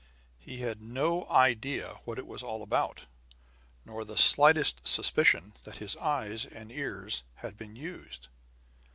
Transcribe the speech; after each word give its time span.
He 0.39 0.61
had 0.61 0.81
no 0.81 1.27
idea 1.29 1.99
what 2.05 2.17
it 2.17 2.25
was 2.25 2.41
all 2.41 2.63
about, 2.63 3.05
nor 3.85 4.03
the 4.03 4.17
slightest 4.17 4.87
suspicion 4.87 5.53
that 5.63 5.75
his 5.75 5.95
eyes 5.97 6.43
and 6.43 6.71
ears 6.71 7.21
had 7.35 7.55
been 7.55 7.75
used. 7.75 8.27